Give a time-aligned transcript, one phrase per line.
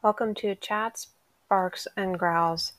[0.00, 1.08] Welcome to Chats,
[1.48, 2.74] Barks, and Growls.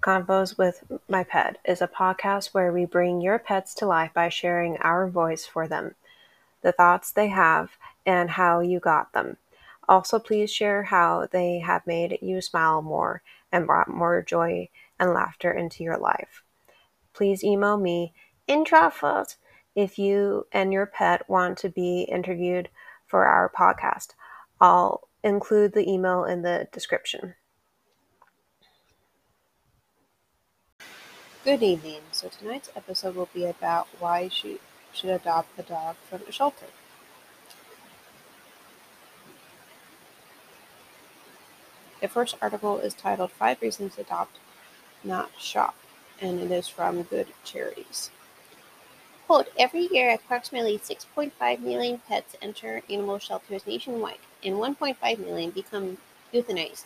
[0.00, 4.30] Convos with My Pet is a podcast where we bring your pets to life by
[4.30, 5.96] sharing our voice for them,
[6.62, 7.72] the thoughts they have,
[8.06, 9.36] and how you got them.
[9.86, 13.20] Also, please share how they have made you smile more
[13.52, 16.42] and brought more joy and laughter into your life.
[17.12, 18.14] Please email me
[18.46, 19.36] in truffles
[19.76, 22.70] if you and your pet want to be interviewed
[23.06, 24.14] for our podcast.
[24.58, 27.34] I'll include the email in the description.
[31.44, 32.00] Good evening.
[32.12, 34.58] So tonight's episode will be about why you
[34.92, 36.66] should adopt a dog from a shelter.
[42.00, 44.38] The first article is titled Five Reasons to Adopt,
[45.02, 45.74] Not Shop,
[46.20, 48.10] and it is from Good Charities.
[49.26, 55.98] Quote, every year approximately 6.5 million pets enter animal shelters nationwide and 1.5 million become
[56.32, 56.84] euthanized.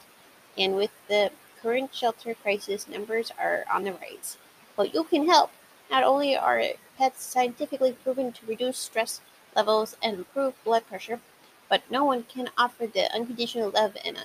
[0.56, 1.30] And with the
[1.60, 4.36] current shelter crisis, numbers are on the rise.
[4.76, 5.50] But you can help.
[5.90, 6.62] Not only are
[6.98, 9.20] pets scientifically proven to reduce stress
[9.54, 11.20] levels and improve blood pressure,
[11.68, 14.24] but no one can offer the unconditional love and, uh,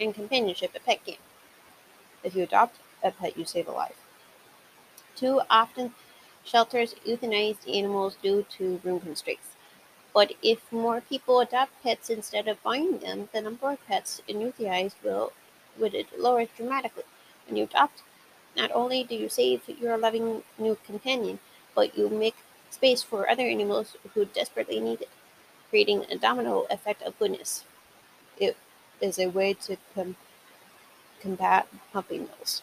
[0.00, 1.16] and companionship a pet can.
[2.24, 4.00] If you adopt a pet, you save a life.
[5.16, 5.94] Too often,
[6.44, 9.51] Shelters euthanize animals due to room constraints.
[10.14, 14.96] But if more people adopt pets instead of buying them, the number of pets euthanized
[15.02, 15.32] will
[15.78, 17.04] would lower dramatically.
[17.46, 18.02] When you adopt,
[18.56, 21.38] not only do you save your loving new companion,
[21.74, 22.36] but you make
[22.70, 25.08] space for other animals who desperately need it,
[25.70, 27.64] creating a domino effect of goodness.
[28.38, 28.56] It
[29.00, 30.16] is a way to com-
[31.20, 32.62] combat puppy mills.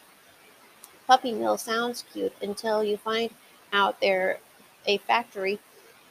[1.08, 3.32] Puppy mill sounds cute until you find
[3.74, 4.40] out they're
[4.86, 5.60] a factory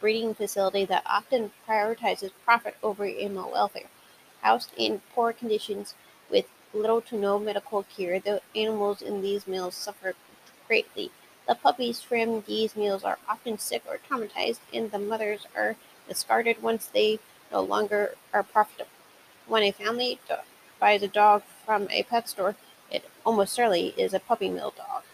[0.01, 3.89] breeding facility that often prioritizes profit over animal welfare.
[4.43, 5.95] Housed in poor conditions
[6.31, 10.15] with little to no medical care, the animals in these mills suffer
[10.67, 11.11] greatly.
[11.47, 15.77] The puppies from these mills are often sick or traumatized, and the mothers are
[16.09, 17.19] discarded once they
[17.53, 18.91] no longer are profitable.
[19.47, 20.37] When a family do-
[20.79, 22.57] buys a dog from a pet store,
[22.91, 25.05] it almost certainly is a puppy mill dog.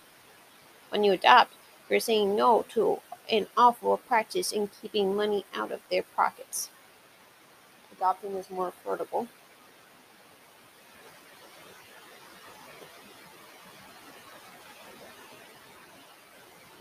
[0.89, 1.53] When you adopt,
[1.91, 6.71] you're saying no to an awful practice in keeping money out of their pockets.
[7.93, 9.29] Adopting is more affordable.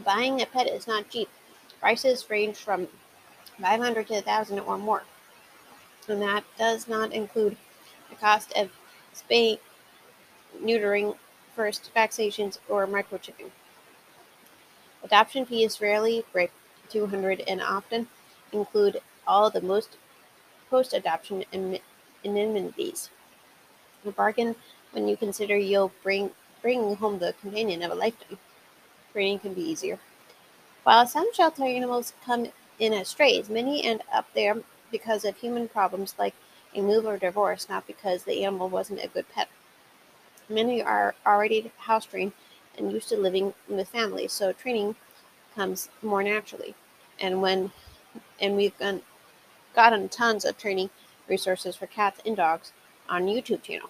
[0.03, 1.29] Buying a pet is not cheap.
[1.79, 2.87] Prices range from
[3.61, 5.03] 500 to 1000 or more.
[6.07, 7.55] And that does not include
[8.09, 8.71] the cost of
[9.15, 9.59] spay,
[10.61, 11.15] neutering,
[11.55, 13.51] first vaccinations, or microchipping.
[15.03, 16.51] Adoption fees rarely break
[16.89, 18.07] 200 and often
[18.51, 19.97] include all the most
[20.69, 21.43] post-adoption
[22.23, 23.09] indemnities.
[24.05, 24.55] A bargain
[24.91, 26.31] when you consider you'll bring
[26.61, 28.37] bring home the companion of a lifetime.
[29.11, 29.99] Training can be easier.
[30.83, 32.47] While some shelter animals come
[32.79, 34.57] in as strays, many end up there
[34.91, 36.33] because of human problems like
[36.73, 39.49] a move or divorce, not because the animal wasn't a good pet.
[40.49, 42.33] Many are already house trained
[42.77, 44.95] and used to living with families, so training
[45.55, 46.75] comes more naturally.
[47.19, 47.71] And when
[48.39, 49.01] and we've gone,
[49.75, 50.89] gotten tons of training
[51.27, 52.71] resources for cats and dogs
[53.09, 53.89] on YouTube channel.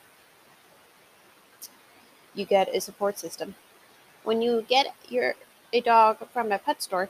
[2.34, 3.56] You get a support system.
[4.24, 5.36] When you get your
[5.72, 7.10] a dog from a pet store,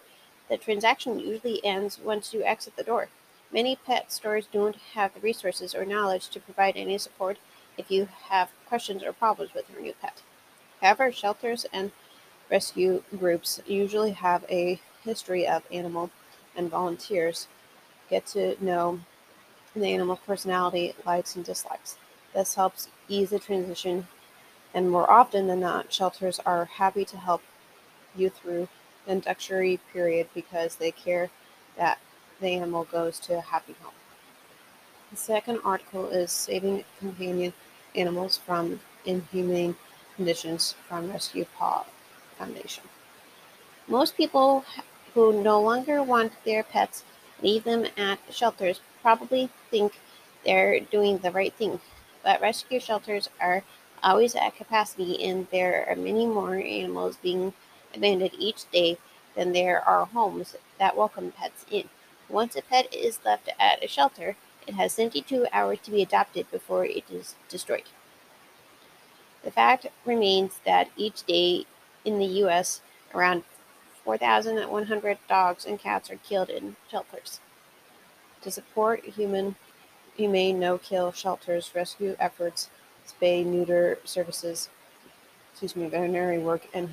[0.50, 3.10] the transaction usually ends once you exit the door.
[3.52, 7.38] Many pet stores don't have the resources or knowledge to provide any support
[7.78, 10.22] if you have questions or problems with your new pet.
[10.84, 11.94] However, shelters and
[12.52, 16.12] rescue groups usually have a history of animal
[16.58, 17.48] and volunteers
[18.10, 19.00] get to know
[19.74, 21.98] the animal personality, likes, and dislikes.
[22.34, 24.08] This helps ease the transition,
[24.74, 27.42] and more often than not, shelters are happy to help
[28.14, 28.68] you through
[29.06, 31.30] the introductory period because they care
[31.78, 31.98] that
[32.42, 33.94] the animal goes to a happy home.
[35.12, 37.54] The second article is Saving Companion
[37.96, 39.78] Animals from Inhumane
[40.16, 41.86] Conditions from Rescue Paw
[42.38, 42.84] Foundation.
[43.88, 44.64] Most people
[45.16, 47.04] who no longer want their pets
[47.42, 50.00] leave them at shelters probably think
[50.46, 51.80] they're doing the right thing,
[52.24, 53.64] but rescue shelters are
[54.04, 57.54] always at capacity and there are many more animals being
[57.96, 58.98] abandoned each day
[59.36, 61.90] than there are homes that welcome pets in.
[62.30, 64.36] Once a pet is left at a shelter,
[64.68, 67.90] it has 72 hours to be adopted before it is destroyed.
[69.44, 71.66] The fact remains that each day
[72.06, 72.82] in the U.S.,
[73.14, 73.44] around
[74.04, 77.40] 4,100 dogs and cats are killed in shelters.
[78.42, 79.56] To support human
[80.16, 82.70] humane no-kill shelters, rescue efforts,
[83.08, 84.70] spay neuter services,
[85.52, 86.90] excuse me, veterinary work, and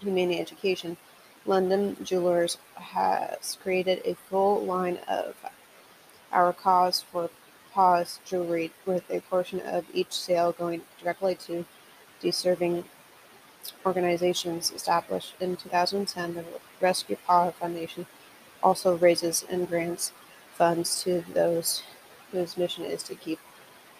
[0.00, 0.96] humane education.
[1.44, 5.36] London Jewelers has created a full line of
[6.32, 7.30] our cause for
[8.24, 11.64] jewelry with a portion of each sale going directly to
[12.20, 12.84] deserving
[13.84, 16.34] organizations established in 2010.
[16.34, 16.44] The
[16.80, 18.06] Rescue Paw Foundation
[18.62, 20.12] also raises and grants
[20.54, 21.82] funds to those
[22.32, 23.38] whose mission is to keep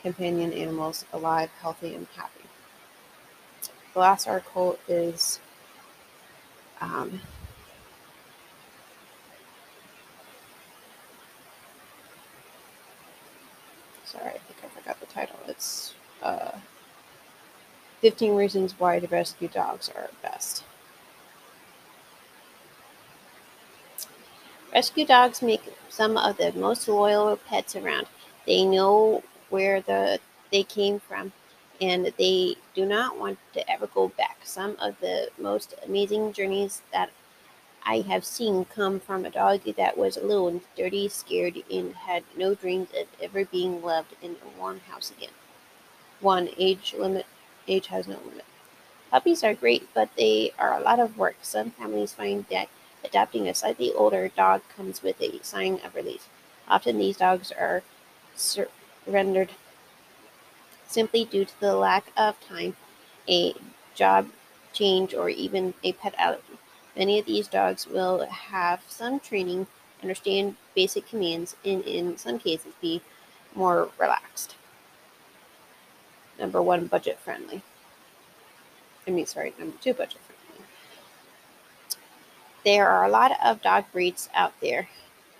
[0.02, 2.44] companion animals alive, healthy, and happy.
[3.92, 5.40] The last article is
[6.80, 7.20] um,
[14.06, 15.36] sorry, I think I forgot the title.
[15.46, 16.52] It's uh,
[18.00, 20.64] 15 Reasons Why to Rescue Dogs Are Best.
[24.72, 28.06] Rescue dogs make some of the most loyal pets around.
[28.46, 30.20] They know where the
[30.52, 31.32] they came from
[31.80, 34.38] and they do not want to ever go back.
[34.44, 37.10] Some of the most amazing journeys that
[37.86, 42.54] I have seen come from a dog that was alone, dirty, scared, and had no
[42.54, 45.30] dreams of ever being loved in a warm house again.
[46.20, 47.26] One age limit
[47.68, 48.44] age has no limit.
[49.10, 51.36] Puppies are great, but they are a lot of work.
[51.42, 52.68] Some families find that
[53.06, 56.26] Adopting a slightly older dog comes with a sign of release.
[56.68, 57.84] Often these dogs are
[58.34, 59.52] surrendered
[60.88, 62.76] simply due to the lack of time,
[63.28, 63.54] a
[63.94, 64.30] job
[64.72, 66.55] change, or even a pet allergy.
[66.96, 69.66] Many of these dogs will have some training,
[70.02, 73.02] understand basic commands, and in some cases be
[73.54, 74.56] more relaxed.
[76.38, 77.62] Number one, budget friendly.
[79.06, 80.64] I mean, sorry, number two, budget friendly.
[82.64, 84.88] There are a lot of dog breeds out there.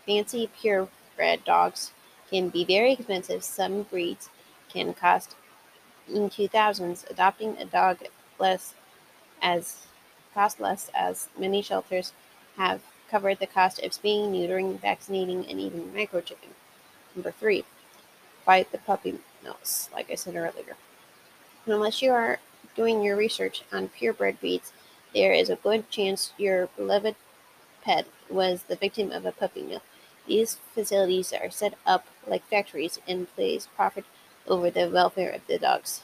[0.07, 1.93] Fancy purebred dogs
[2.31, 3.43] can be very expensive.
[3.43, 4.29] Some breeds
[4.69, 5.35] can cost
[6.09, 7.11] in 2000s.
[7.11, 7.99] Adopting a dog
[8.39, 8.75] less
[9.43, 9.87] as
[10.37, 12.13] cost less as many shelters
[12.59, 16.53] have covered the cost of spaying, neutering, vaccinating, and even microchipping.
[17.15, 17.65] Number three,
[18.45, 20.77] fight the puppy mills, like I said earlier.
[21.65, 22.39] Unless you are
[22.75, 24.73] doing your research on purebred breeds,
[25.15, 27.17] there is a good chance your beloved
[27.83, 29.83] pet was the victim of a puppy mill.
[30.27, 34.05] These facilities are set up like factories and place profit
[34.47, 36.03] over the welfare of the dogs.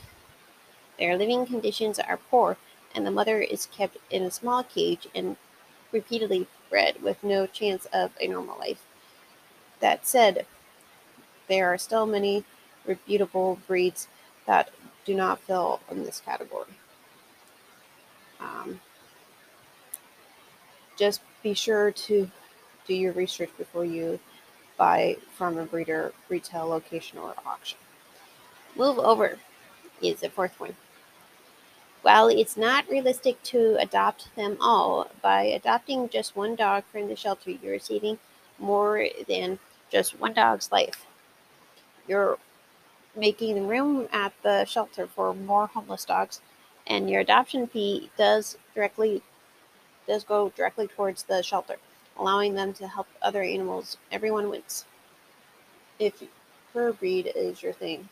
[0.98, 2.56] Their living conditions are poor,
[2.94, 5.36] and the mother is kept in a small cage and
[5.92, 8.84] repeatedly bred with no chance of a normal life.
[9.80, 10.46] That said,
[11.48, 12.44] there are still many
[12.86, 14.08] reputable breeds
[14.46, 14.70] that
[15.04, 16.72] do not fill in this category.
[18.40, 18.80] Um,
[20.96, 22.30] just be sure to
[22.86, 24.18] do your research before you
[24.76, 27.78] buy from a breeder, retail location, or auction.
[28.76, 29.38] Move over
[30.00, 30.74] is the fourth one.
[32.02, 37.14] While it's not realistic to adopt them all, by adopting just one dog from the
[37.14, 38.18] shelter, you're saving
[38.58, 41.06] more than just one dog's life.
[42.08, 42.38] You're
[43.14, 46.40] making room at the shelter for more homeless dogs,
[46.88, 49.22] and your adoption fee does directly
[50.08, 51.76] does go directly towards the shelter,
[52.18, 53.96] allowing them to help other animals.
[54.10, 54.86] Everyone wins.
[56.00, 56.20] If
[56.72, 58.08] fur breed is your thing.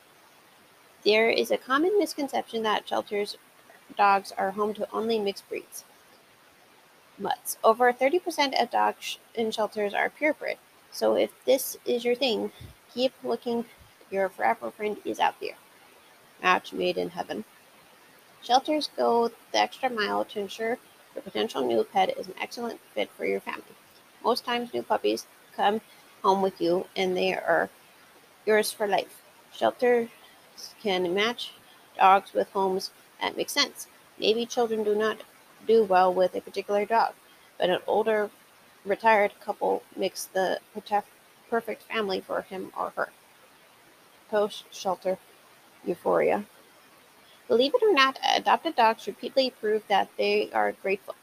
[1.05, 3.37] There is a common misconception that shelters
[3.97, 5.85] dogs are home to only mixed breeds.
[7.19, 7.59] Mutts.
[7.63, 10.57] Over 30% of dogs in shelters are purebred.
[10.91, 12.53] So if this is your thing,
[12.93, 13.67] keep looking.
[14.11, 15.57] Your forever friend is out there.
[16.43, 17.45] Match made in heaven.
[18.43, 20.79] Shelters go the extra mile to ensure
[21.15, 23.77] your potential new pet is an excellent fit for your family.
[24.25, 25.81] Most times, new puppies come
[26.23, 27.69] home with you and they are
[28.47, 29.23] yours for life.
[29.53, 30.09] Shelters
[30.83, 31.53] can match
[31.97, 33.87] dogs with homes that makes sense.
[34.19, 35.23] Maybe children do not
[35.67, 37.15] do well with a particular dog,
[37.59, 38.31] but an older
[38.85, 40.61] retired couple makes the
[41.51, 43.11] perfect family for him or her.
[44.31, 45.19] Post shelter
[45.85, 46.45] euphoria.
[47.49, 51.17] Believe it or not, adopted dogs repeatedly prove that they are grateful.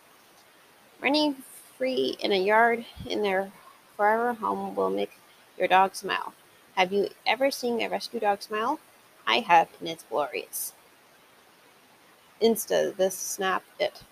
[1.02, 1.36] Running
[1.78, 3.52] free in a yard in their
[3.96, 5.12] forever home will make
[5.58, 6.34] your dog smile.
[6.76, 8.80] Have you ever seen a rescue dog smile?
[9.26, 10.74] I have, and it's glorious.
[12.42, 14.04] Insta, this snap it.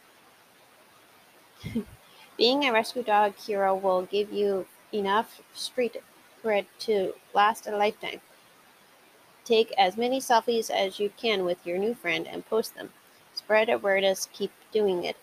[2.37, 5.97] Being a rescue dog hero will give you enough street
[6.43, 8.21] cred to last a lifetime.
[9.45, 12.91] Take as many selfies as you can with your new friend and post them.
[13.33, 15.17] Spread awareness, keep doing it.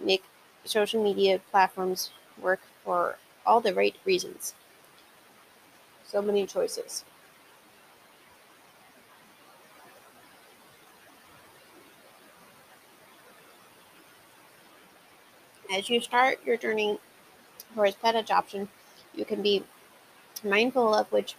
[0.00, 0.24] Make
[0.64, 2.10] social media platforms
[2.40, 4.54] work for all the right reasons.
[6.04, 7.04] So many choices.
[15.78, 16.98] As you start your journey
[17.72, 18.68] towards pet adoption,
[19.14, 19.62] you can be
[20.42, 21.36] mindful of which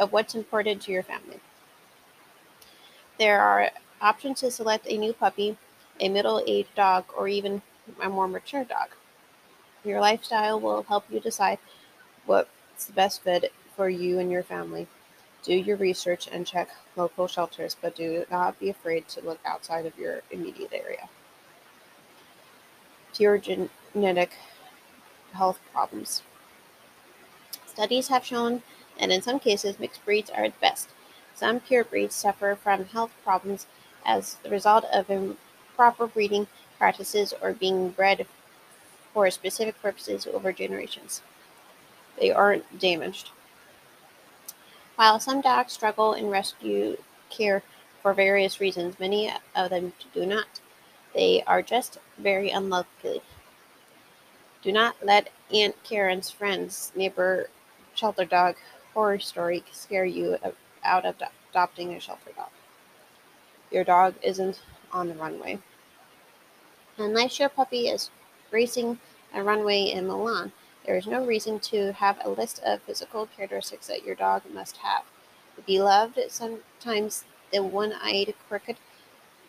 [0.00, 1.38] of what's important to your family.
[3.20, 5.56] There are options to select a new puppy,
[6.00, 7.62] a middle-aged dog, or even
[8.02, 8.88] a more mature dog.
[9.84, 11.60] Your lifestyle will help you decide
[12.24, 14.88] what's the best fit for you and your family.
[15.44, 19.86] Do your research and check local shelters, but do not be afraid to look outside
[19.86, 21.08] of your immediate area.
[23.16, 24.32] Pure genetic
[25.32, 26.22] health problems.
[27.66, 28.62] Studies have shown
[29.00, 30.90] that in some cases mixed breeds are the best.
[31.34, 33.66] Some pure breeds suffer from health problems
[34.04, 36.46] as the result of improper breeding
[36.76, 38.26] practices or being bred
[39.14, 41.22] for specific purposes over generations.
[42.20, 43.30] They aren't damaged.
[44.96, 46.98] While some dogs struggle in rescue
[47.30, 47.62] care
[48.02, 50.60] for various reasons, many of them do not.
[51.16, 53.22] They are just very unlucky.
[54.62, 57.48] Do not let Aunt Karen's friend's neighbor
[57.94, 58.56] shelter dog
[58.92, 60.36] horror story scare you
[60.84, 61.14] out of
[61.50, 62.50] adopting a shelter dog.
[63.70, 64.60] Your dog isn't
[64.92, 65.58] on the runway.
[66.98, 68.10] Unless your puppy is
[68.50, 68.98] racing
[69.32, 70.52] a runway in Milan,
[70.84, 74.76] there is no reason to have a list of physical characteristics that your dog must
[74.78, 75.04] have.
[75.66, 78.76] Beloved, sometimes the one eyed, crooked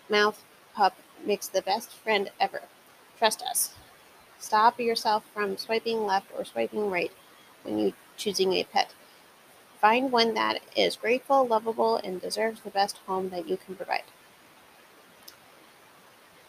[0.10, 0.96] mouth pup
[1.26, 2.62] makes the best friend ever.
[3.18, 3.74] Trust us.
[4.40, 7.12] Stop yourself from swiping left or swiping right
[7.64, 8.94] when you choosing a pet.
[9.82, 14.04] Find one that is grateful, lovable, and deserves the best home that you can provide.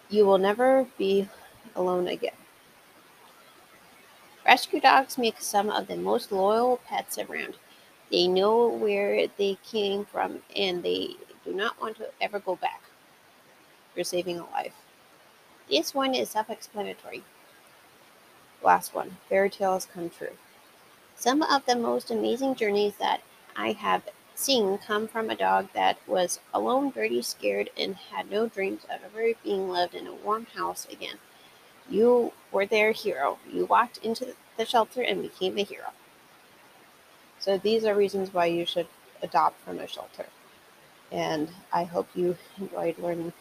[0.09, 1.29] You will never be
[1.77, 2.33] alone again.
[4.47, 7.57] Rescue dogs make some of the most loyal pets around.
[8.11, 12.81] They know where they came from and they do not want to ever go back.
[13.99, 14.75] You're saving a life.
[15.69, 17.25] This one is self explanatory.
[18.63, 20.37] Last one fairy tales come true.
[21.17, 23.23] Some of the most amazing journeys that
[23.57, 24.05] I have
[24.37, 29.01] seen come from a dog that was alone, dirty, scared, and had no dreams of
[29.05, 31.19] ever being loved in a warm house again.
[31.91, 33.41] You were their hero.
[33.53, 35.91] You walked into the shelter and became a hero.
[37.41, 38.87] So these are reasons why you should
[39.25, 40.27] adopt from a shelter.
[41.11, 43.33] And I hope you enjoyed learning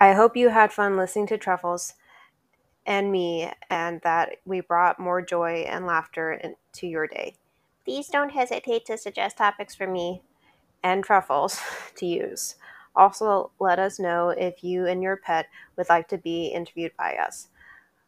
[0.00, 1.94] I hope you had fun listening to Truffles
[2.86, 7.36] and me, and that we brought more joy and laughter into your day.
[7.84, 10.22] Please don't hesitate to suggest topics for me
[10.82, 11.60] and Truffles
[11.96, 12.56] to use.
[12.96, 15.46] Also, let us know if you and your pet
[15.76, 17.48] would like to be interviewed by us.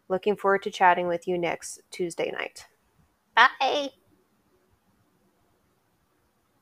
[0.08, 2.66] Looking forward to chatting with you next Tuesday night.
[3.34, 3.90] Bye.